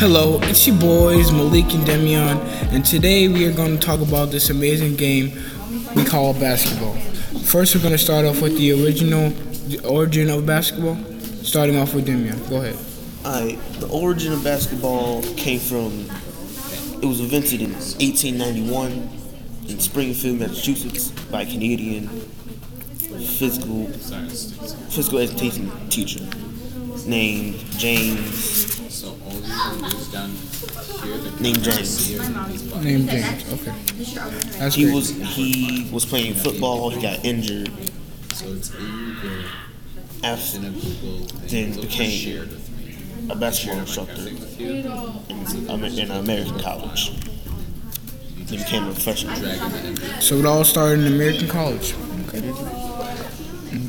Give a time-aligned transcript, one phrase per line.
[0.00, 2.38] Hello, it's your boys Malik and Demion,
[2.72, 5.38] and today we are going to talk about this amazing game
[5.94, 6.94] we call basketball.
[7.44, 9.28] First, we're going to start off with the original,
[9.68, 10.96] the origin of basketball.
[11.42, 12.48] Starting off with Demion.
[12.48, 12.78] Go ahead.
[13.26, 16.08] Alright, the origin of basketball came from.
[17.02, 19.10] It was invented in 1891
[19.68, 23.86] in Springfield, Massachusetts, by a Canadian physical
[24.88, 26.24] physical education teacher
[27.06, 28.79] named James.
[31.40, 32.10] Named James.
[32.82, 33.52] Name James.
[33.52, 33.72] Okay.
[34.58, 34.94] That's He great.
[34.94, 36.90] was he was playing football.
[36.90, 37.70] He got injured.
[38.34, 38.72] So it's
[40.24, 42.48] After, then became
[43.30, 44.26] a basketball instructor
[44.58, 44.86] in,
[45.70, 47.12] Amer- in an American college.
[48.46, 49.36] Then became a professional.
[50.20, 51.94] So it all started in American college.
[52.28, 52.40] Okay.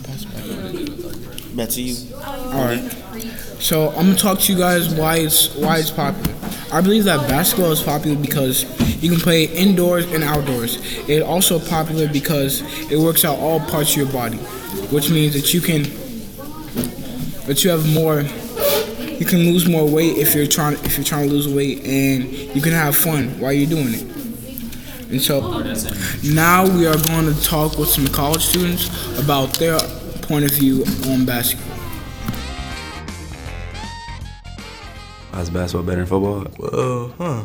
[0.03, 0.45] Pass it back.
[0.45, 2.15] Back to you.
[2.15, 2.79] All right.
[3.59, 6.35] So I'm gonna talk to you guys why it's why it's popular.
[6.73, 8.63] I believe that basketball is popular because
[9.03, 10.77] you can play indoors and outdoors.
[11.07, 14.37] It's also popular because it works out all parts of your body,
[14.89, 15.83] which means that you can
[17.45, 18.21] that you have more
[19.19, 22.31] you can lose more weight if you're trying if you're trying to lose weight and
[22.31, 24.11] you can have fun while you're doing it.
[25.11, 25.59] And so
[26.23, 28.87] now we are going to talk with some college students
[29.19, 29.77] about their
[30.31, 31.77] point of view on basketball.
[35.33, 36.47] How's basketball better than football?
[36.57, 37.43] Well, huh.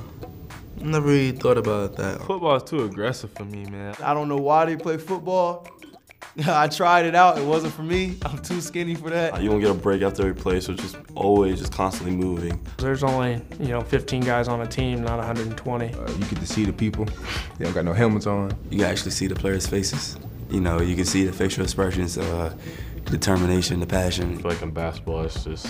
[0.76, 2.22] Never really thought about that.
[2.22, 3.96] Football is too aggressive for me, man.
[4.00, 5.66] I don't know why they play football.
[6.46, 7.38] I tried it out.
[7.38, 8.18] It wasn't for me.
[8.24, 9.42] I'm too skinny for that.
[9.42, 12.64] You don't get a break after every play, so it's just always just constantly moving.
[12.78, 15.86] There's only, you know, 15 guys on a team, not 120.
[15.92, 17.06] Uh, you get to see the people.
[17.58, 18.56] They don't got no helmets on.
[18.70, 20.16] You can actually see the players' faces.
[20.50, 22.54] You know, you can see the facial expressions, uh,
[23.04, 24.34] determination, the passion.
[24.34, 25.66] I feel like in basketball, it's just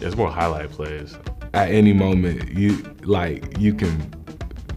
[0.00, 1.16] it's more highlight plays.
[1.54, 4.14] At any moment, you like you can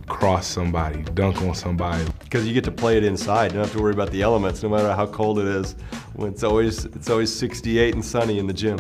[0.08, 2.06] cross somebody, dunk on somebody.
[2.24, 3.52] because you get to play it inside.
[3.52, 5.74] You don't have to worry about the elements, no matter how cold it is.
[6.14, 8.78] When it's always it's always 68 and sunny in the gym.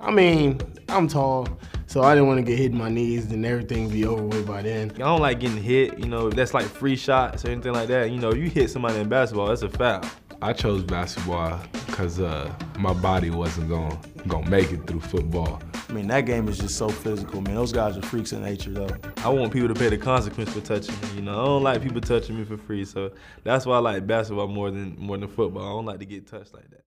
[0.00, 1.46] I mean, I'm tall,
[1.90, 4.46] so I didn't want to get hit in my knees and everything be over with
[4.46, 4.92] by then.
[4.94, 8.12] I don't like getting hit, you know, that's like free shots or anything like that.
[8.12, 10.04] You know, you hit somebody in basketball, that's a foul.
[10.40, 12.48] I chose basketball because uh,
[12.78, 13.98] my body wasn't going
[14.28, 15.60] gonna make it through football.
[15.88, 17.56] I mean, that game is just so physical, man.
[17.56, 18.96] Those guys are freaks in nature, though.
[19.24, 21.16] I want people to pay the consequence for touching me.
[21.16, 23.10] You know, I don't like people touching me for free, so
[23.42, 25.64] that's why I like basketball more than more than football.
[25.64, 26.84] I don't like to get touched like that.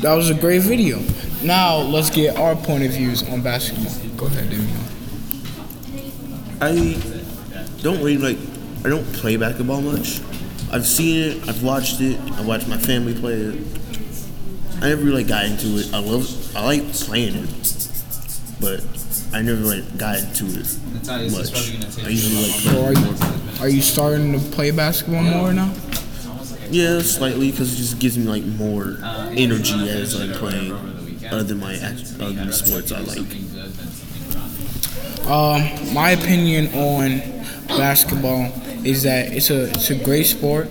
[0.00, 1.00] That was a great video.
[1.42, 3.92] Now let's get our point of views on basketball.
[4.16, 4.80] Go ahead, Damian.
[6.60, 8.38] I don't really like.
[8.84, 10.20] I don't play basketball much.
[10.72, 11.48] I've seen it.
[11.48, 12.18] I've watched it.
[12.32, 13.62] I watched my family play it.
[14.80, 15.92] I never really got into it.
[15.92, 16.56] I love.
[16.56, 17.88] I like playing it,
[18.60, 18.84] but
[19.32, 21.52] I never like got into it much.
[22.04, 25.72] I usually like So are you are you starting to play basketball more now?
[26.74, 28.98] Yeah, slightly because it just gives me like more
[29.30, 30.72] energy as I'm playing.
[31.30, 33.20] Other than my act- other than sports I like.
[35.28, 37.22] Um, my opinion on
[37.68, 38.52] basketball
[38.84, 40.68] is that it's a it's a great sport.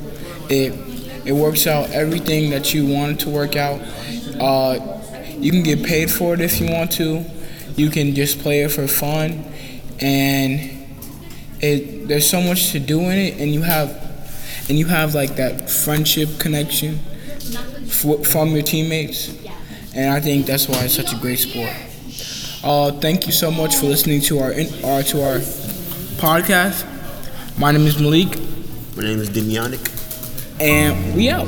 [0.49, 0.73] It
[1.23, 3.79] it works out everything that you want it to work out.
[4.41, 4.99] Uh,
[5.39, 7.23] you can get paid for it if you want to.
[7.77, 9.45] You can just play it for fun,
[10.01, 10.69] and
[11.61, 14.12] it there's so much to do in it, and you have
[14.69, 16.99] and you have like that friendship connection
[17.87, 19.29] f- from your teammates,
[19.95, 21.71] and I think that's why it's such a great sport.
[22.63, 25.39] Uh, thank you so much for listening to our in, uh, to our
[26.17, 26.85] podcast.
[27.57, 28.29] My name is Malik,
[28.95, 29.81] My name is Demianic.
[30.59, 31.47] and we out.